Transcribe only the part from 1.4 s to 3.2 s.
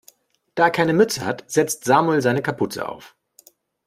setzt Samuel seine Kapuze auf.